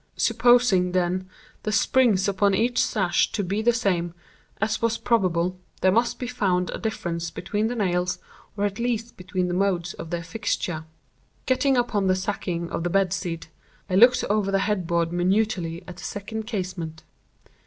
Supposing, 0.17 0.93
then, 0.93 1.29
the 1.61 1.71
springs 1.71 2.27
upon 2.27 2.55
each 2.55 2.83
sash 2.83 3.31
to 3.33 3.43
be 3.43 3.61
the 3.61 3.71
same, 3.71 4.15
as 4.59 4.81
was 4.81 4.97
probable, 4.97 5.59
there 5.81 5.91
must 5.91 6.17
be 6.17 6.25
found 6.25 6.71
a 6.71 6.79
difference 6.79 7.29
between 7.29 7.67
the 7.67 7.75
nails, 7.75 8.17
or 8.57 8.65
at 8.65 8.79
least 8.79 9.15
between 9.15 9.47
the 9.47 9.53
modes 9.53 9.93
of 9.93 10.09
their 10.09 10.23
fixture. 10.23 10.85
Getting 11.45 11.77
upon 11.77 12.07
the 12.07 12.15
sacking 12.15 12.67
of 12.71 12.83
the 12.83 12.89
bedstead, 12.89 13.45
I 13.91 13.93
looked 13.93 14.23
over 14.27 14.49
the 14.49 14.57
head 14.65 14.87
board 14.87 15.11
minutely 15.13 15.83
at 15.87 15.97
the 15.97 16.03
second 16.03 16.47
casement. 16.47 17.03